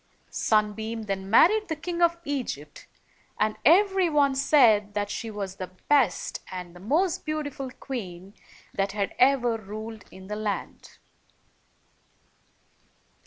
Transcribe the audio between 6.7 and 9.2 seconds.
most beautiful queen that had